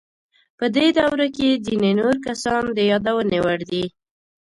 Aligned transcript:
په 0.57 0.65
دې 0.75 0.87
دوره 0.99 1.27
کې 1.35 1.61
ځینې 1.65 1.91
نور 1.99 2.15
کسان 2.27 2.63
د 2.77 2.79
یادونې 2.91 3.37
وړ 3.45 3.59
دي. 3.71 3.85